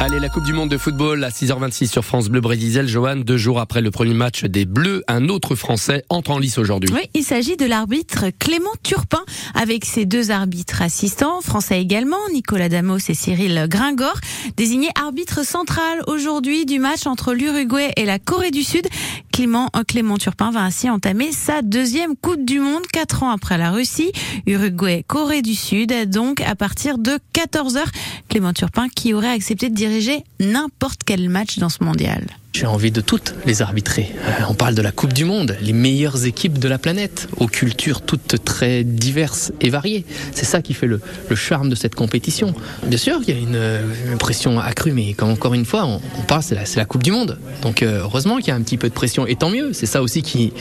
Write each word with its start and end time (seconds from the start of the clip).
Allez, 0.00 0.20
la 0.20 0.28
Coupe 0.28 0.44
du 0.44 0.52
Monde 0.52 0.68
de 0.68 0.78
football 0.78 1.24
à 1.24 1.30
6h26 1.30 1.88
sur 1.88 2.04
France 2.04 2.28
Bleu 2.28 2.40
Brésil. 2.40 2.86
Johan, 2.86 3.16
deux 3.16 3.36
jours 3.36 3.58
après 3.58 3.80
le 3.80 3.90
premier 3.90 4.14
match 4.14 4.44
des 4.44 4.64
Bleus, 4.64 5.02
un 5.08 5.28
autre 5.28 5.56
Français 5.56 6.04
entre 6.08 6.30
en 6.30 6.38
lice 6.38 6.56
aujourd'hui. 6.56 6.88
Oui, 6.94 7.10
il 7.14 7.24
s'agit 7.24 7.56
de 7.56 7.66
l'arbitre 7.66 8.26
Clément 8.38 8.70
Turpin 8.84 9.24
avec 9.54 9.84
ses 9.84 10.06
deux 10.06 10.30
arbitres 10.30 10.82
assistants, 10.82 11.40
français 11.40 11.80
également, 11.80 12.16
Nicolas 12.32 12.68
Damos 12.68 12.98
et 13.08 13.14
Cyril 13.14 13.66
Gringor, 13.68 14.14
désigné 14.56 14.88
arbitre 14.94 15.44
central 15.44 16.00
aujourd'hui 16.06 16.64
du 16.64 16.78
match 16.78 17.08
entre 17.08 17.34
l'Uruguay 17.34 17.90
et 17.96 18.04
la 18.04 18.20
Corée 18.20 18.52
du 18.52 18.62
Sud. 18.62 18.86
Clément, 19.38 19.70
euh, 19.76 19.84
Clément 19.84 20.18
Turpin 20.18 20.50
va 20.50 20.64
ainsi 20.64 20.90
entamer 20.90 21.30
sa 21.30 21.62
deuxième 21.62 22.16
Coupe 22.16 22.44
du 22.44 22.58
Monde, 22.58 22.84
quatre 22.92 23.22
ans 23.22 23.30
après 23.30 23.56
la 23.56 23.70
Russie. 23.70 24.10
Uruguay, 24.48 25.04
Corée 25.06 25.42
du 25.42 25.54
Sud, 25.54 25.92
donc 26.10 26.40
à 26.40 26.56
partir 26.56 26.98
de 26.98 27.20
14h. 27.34 27.84
Clément 28.28 28.52
Turpin 28.52 28.88
qui 28.88 29.14
aurait 29.14 29.30
accepté 29.30 29.68
de 29.68 29.76
diriger 29.76 30.24
n'importe 30.40 31.02
quel 31.06 31.28
match 31.28 31.58
dans 31.58 31.68
ce 31.68 31.84
mondial. 31.84 32.26
J'ai 32.54 32.66
envie 32.66 32.90
de 32.90 33.00
toutes 33.02 33.34
les 33.44 33.62
arbitrer. 33.62 34.10
Euh, 34.16 34.44
on 34.48 34.54
parle 34.54 34.74
de 34.74 34.80
la 34.80 34.90
Coupe 34.90 35.12
du 35.12 35.24
Monde, 35.24 35.56
les 35.60 35.74
meilleures 35.74 36.24
équipes 36.24 36.58
de 36.58 36.66
la 36.66 36.78
planète, 36.78 37.28
aux 37.36 37.46
cultures 37.46 38.00
toutes 38.00 38.42
très 38.42 38.84
diverses 38.84 39.52
et 39.60 39.68
variées. 39.68 40.06
C'est 40.32 40.46
ça 40.46 40.62
qui 40.62 40.72
fait 40.72 40.86
le, 40.86 41.00
charme 41.36 41.68
de 41.68 41.74
cette 41.74 41.94
compétition. 41.94 42.54
Bien 42.86 42.98
sûr 42.98 43.20
qu'il 43.20 43.36
y 43.36 43.38
a 43.38 43.40
une, 43.40 44.10
une, 44.10 44.18
pression 44.18 44.58
accrue, 44.58 44.92
mais 44.92 45.14
encore 45.20 45.54
une 45.54 45.66
fois, 45.66 45.84
on, 45.84 46.22
parle, 46.22 46.42
c'est 46.42 46.74
la, 46.74 46.84
Coupe 46.84 47.02
du 47.02 47.12
Monde. 47.12 47.38
Donc 47.62 47.82
euh, 47.82 48.00
heureusement 48.00 48.38
qu'il 48.38 48.48
y 48.48 48.50
a 48.50 48.56
un 48.56 48.62
petit 48.62 48.78
peu 48.78 48.88
de 48.88 48.94
pression, 48.94 49.26
et 49.26 49.36
tant 49.36 49.50
mieux. 49.50 49.72
C'est 49.72 49.86
ça 49.86 50.02
aussi 50.02 50.22
qui, 50.22 50.52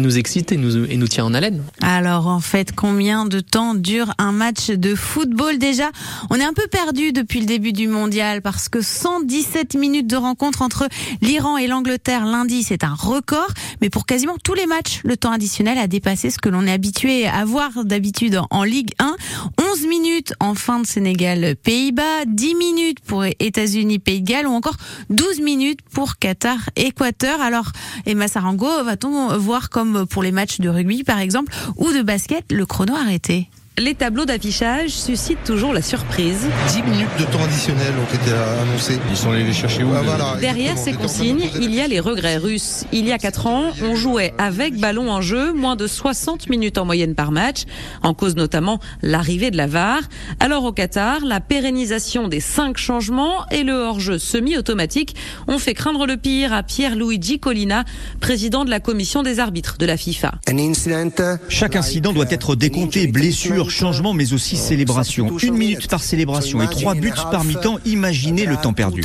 nous 0.00 0.18
excite 0.18 0.52
et 0.52 0.56
nous, 0.56 0.84
et 0.84 0.96
nous 0.96 1.08
tient 1.08 1.24
en 1.24 1.32
haleine. 1.32 1.62
Alors 1.80 2.26
en 2.26 2.40
fait, 2.40 2.72
combien 2.74 3.24
de 3.24 3.40
temps 3.40 3.74
dure 3.74 4.12
un 4.18 4.32
match 4.32 4.70
de 4.70 4.94
football 4.94 5.58
déjà? 5.58 5.90
On 6.28 6.36
est 6.36 6.44
un 6.44 6.52
peu 6.52 6.66
perdu 6.70 7.12
depuis 7.12 7.40
le 7.40 7.46
début 7.46 7.72
du 7.72 7.86
mondial 7.86 8.42
parce 8.42 8.68
que 8.68 8.82
117 8.82 9.74
minutes 9.74 10.08
de 10.08 10.16
rencontre 10.16 10.60
entre 10.60 10.88
l'Iran 11.22 11.35
et 11.58 11.66
l'Angleterre 11.66 12.24
lundi, 12.24 12.62
c'est 12.62 12.82
un 12.82 12.94
record, 12.94 13.48
mais 13.82 13.90
pour 13.90 14.06
quasiment 14.06 14.36
tous 14.42 14.54
les 14.54 14.64
matchs, 14.64 15.00
le 15.04 15.18
temps 15.18 15.32
additionnel 15.32 15.76
a 15.76 15.86
dépassé 15.86 16.30
ce 16.30 16.38
que 16.38 16.48
l'on 16.48 16.66
est 16.66 16.72
habitué 16.72 17.26
à 17.26 17.44
voir 17.44 17.84
d'habitude 17.84 18.40
en 18.50 18.64
Ligue 18.64 18.92
1. 18.98 19.16
11 19.60 19.86
minutes 19.86 20.32
en 20.40 20.54
fin 20.54 20.80
de 20.80 20.86
Sénégal-Pays-Bas, 20.86 22.24
10 22.26 22.54
minutes 22.54 23.00
pour 23.00 23.22
États-Unis-Pays 23.24 24.22
de 24.22 24.26
Galles 24.26 24.46
ou 24.46 24.52
encore 24.52 24.76
12 25.10 25.40
minutes 25.40 25.80
pour 25.92 26.16
Qatar-Équateur. 26.16 27.42
Alors, 27.42 27.70
Emma 28.06 28.28
Sarango, 28.28 28.84
va-t-on 28.84 29.36
voir 29.36 29.68
comme 29.68 30.06
pour 30.06 30.22
les 30.22 30.32
matchs 30.32 30.60
de 30.60 30.70
rugby 30.70 31.04
par 31.04 31.18
exemple 31.18 31.52
ou 31.76 31.92
de 31.92 32.00
basket, 32.00 32.50
le 32.50 32.64
chrono 32.64 32.94
arrêté? 32.94 33.50
Les 33.78 33.94
tableaux 33.94 34.24
d'affichage 34.24 34.90
suscitent 34.90 35.44
toujours 35.44 35.74
la 35.74 35.82
surprise. 35.82 36.46
10 36.68 36.82
minutes 36.82 37.08
de 37.18 37.24
temps 37.24 37.44
additionnel 37.44 37.92
ont 38.00 38.14
été 38.14 38.32
annoncés. 38.32 38.98
Ils 39.10 39.16
sont 39.16 39.32
allés 39.32 39.44
les 39.44 39.52
chercher 39.52 39.84
où 39.84 39.90
ah, 39.94 40.00
voilà, 40.02 40.36
Derrière 40.40 40.78
ces 40.78 40.94
consignes, 40.94 41.50
il 41.60 41.74
y 41.74 41.82
a 41.82 41.86
les 41.86 42.00
regrets 42.00 42.38
russes. 42.38 42.86
Il 42.92 43.06
y 43.06 43.12
a 43.12 43.18
4 43.18 43.46
ans, 43.46 43.72
on 43.82 43.94
jouait 43.94 44.32
avec 44.38 44.78
ballon 44.80 45.10
en 45.10 45.20
jeu, 45.20 45.52
moins 45.52 45.76
de 45.76 45.86
60 45.86 46.48
minutes 46.48 46.78
en 46.78 46.86
moyenne 46.86 47.14
par 47.14 47.32
match, 47.32 47.64
en 48.02 48.14
cause 48.14 48.34
notamment 48.34 48.80
l'arrivée 49.02 49.50
de 49.50 49.58
la 49.58 49.66
VAR. 49.66 50.00
Alors 50.40 50.64
au 50.64 50.72
Qatar, 50.72 51.20
la 51.26 51.40
pérennisation 51.40 52.28
des 52.28 52.40
5 52.40 52.78
changements 52.78 53.46
et 53.50 53.62
le 53.62 53.74
hors-jeu 53.74 54.16
semi-automatique 54.18 55.14
ont 55.48 55.58
fait 55.58 55.74
craindre 55.74 56.06
le 56.06 56.16
pire 56.16 56.54
à 56.54 56.62
Pierre-Luigi 56.62 57.40
Collina, 57.40 57.84
président 58.20 58.64
de 58.64 58.70
la 58.70 58.80
commission 58.80 59.22
des 59.22 59.38
arbitres 59.38 59.76
de 59.76 59.84
la 59.84 59.98
FIFA. 59.98 60.36
Chaque 61.50 61.76
incident 61.76 62.14
doit 62.14 62.30
être 62.30 62.56
décompté, 62.56 63.06
blessure, 63.06 63.65
changement, 63.68 64.12
mais 64.12 64.32
aussi 64.32 64.56
célébration. 64.56 65.36
Une 65.38 65.56
minute 65.56 65.88
par 65.88 66.02
célébration 66.02 66.62
et 66.62 66.68
trois 66.68 66.94
buts 66.94 67.12
par 67.30 67.44
mi-temps. 67.44 67.78
Imaginez 67.84 68.46
le 68.46 68.56
temps 68.56 68.72
perdu. 68.72 69.02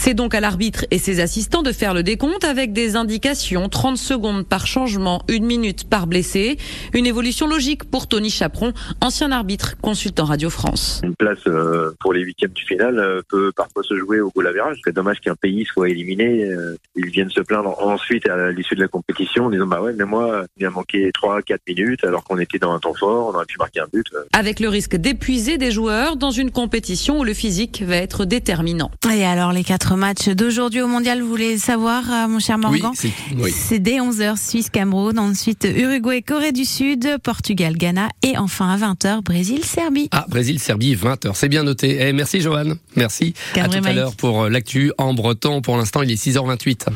C'est 0.00 0.14
donc 0.14 0.32
à 0.32 0.40
l'arbitre 0.40 0.86
et 0.92 0.98
ses 0.98 1.18
assistants 1.18 1.62
de 1.62 1.72
faire 1.72 1.92
le 1.92 2.04
décompte 2.04 2.44
avec 2.44 2.72
des 2.72 2.94
indications 2.94 3.68
30 3.68 3.96
secondes 3.96 4.46
par 4.46 4.64
changement, 4.64 5.24
une 5.28 5.44
minute 5.44 5.90
par 5.90 6.06
blessé. 6.06 6.56
Une 6.94 7.04
évolution 7.04 7.48
logique 7.48 7.82
pour 7.82 8.06
Tony 8.06 8.30
Chaperon, 8.30 8.72
ancien 9.00 9.32
arbitre, 9.32 9.76
consultant 9.82 10.24
Radio 10.24 10.50
France. 10.50 11.00
Une 11.02 11.16
place 11.16 11.40
euh, 11.48 11.90
pour 11.98 12.12
les 12.12 12.20
huitièmes 12.20 12.52
du 12.52 12.64
final 12.64 13.00
euh, 13.00 13.22
peut 13.28 13.50
parfois 13.54 13.82
se 13.82 13.96
jouer 13.96 14.20
au 14.20 14.30
goal 14.30 14.46
average. 14.46 14.78
C'est 14.84 14.94
dommage 14.94 15.18
qu'un 15.18 15.34
pays 15.34 15.64
soit 15.64 15.88
éliminé. 15.88 16.44
Euh, 16.44 16.76
ils 16.94 17.10
viennent 17.10 17.30
se 17.30 17.40
plaindre 17.40 17.76
ensuite 17.82 18.28
à 18.28 18.52
l'issue 18.52 18.76
de 18.76 18.80
la 18.80 18.88
compétition 18.88 19.46
en 19.46 19.50
disant 19.50 19.66
bah 19.66 19.82
ouais 19.82 19.94
mais 19.94 20.04
moi 20.04 20.44
il 20.58 20.64
a 20.64 20.70
manqué 20.70 21.10
3-4 21.10 21.58
minutes 21.66 22.04
alors 22.04 22.22
qu'on 22.22 22.38
était 22.38 22.60
dans 22.60 22.72
un 22.72 22.78
temps 22.78 22.94
fort, 22.94 23.32
on 23.32 23.34
aurait 23.34 23.46
pu 23.46 23.58
marquer 23.58 23.80
un 23.80 23.88
but. 23.92 24.06
Avec 24.32 24.60
le 24.60 24.68
risque 24.68 24.94
d'épuiser 24.94 25.58
des 25.58 25.72
joueurs 25.72 26.16
dans 26.16 26.30
une 26.30 26.52
compétition 26.52 27.18
où 27.18 27.24
le 27.24 27.34
physique 27.34 27.82
va 27.84 27.96
être 27.96 28.24
déterminant. 28.24 28.92
Et 29.12 29.24
alors 29.24 29.52
les 29.52 29.64
quatre 29.64 29.87
matchs 29.96 30.28
d'aujourd'hui 30.28 30.80
au 30.82 30.86
mondial, 30.86 31.22
vous 31.22 31.28
voulez 31.28 31.58
savoir, 31.58 32.28
mon 32.28 32.38
cher 32.38 32.58
Morgan 32.58 32.92
Oui, 33.02 33.12
oui. 33.38 33.52
C'est 33.54 33.78
dès 33.78 33.98
11h 33.98 34.36
Suisse-Cameroun, 34.36 35.18
ensuite 35.18 35.66
Uruguay, 35.76 36.22
Corée 36.22 36.52
du 36.52 36.64
Sud, 36.64 37.18
Portugal, 37.22 37.76
Ghana 37.76 38.08
et 38.22 38.36
enfin 38.38 38.68
à 38.70 38.76
20h 38.76 39.22
Brésil-Serbie. 39.22 40.08
Ah, 40.12 40.26
Brésil-Serbie, 40.28 40.94
20h, 40.94 41.30
c'est 41.34 41.48
bien 41.48 41.62
noté. 41.62 41.98
Eh, 42.00 42.12
merci 42.12 42.40
Johan, 42.40 42.74
merci. 42.96 43.34
Cabré 43.54 43.78
à 43.78 43.80
tout 43.80 43.88
à 43.88 43.92
l'heure 43.92 44.16
pour 44.16 44.48
l'actu 44.48 44.92
en 44.98 45.14
breton. 45.14 45.60
Pour 45.62 45.76
l'instant, 45.76 46.02
il 46.02 46.10
est 46.10 46.22
6h28. 46.22 46.86